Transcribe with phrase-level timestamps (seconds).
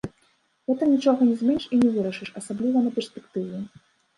[0.69, 3.63] Гэтым нічога не зменіш і не вырашыш, асабліва на перспектыву.